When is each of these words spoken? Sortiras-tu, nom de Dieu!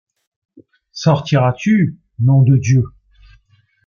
Sortiras-tu, 0.93 1.99
nom 2.17 2.41
de 2.41 2.57
Dieu! 2.57 2.85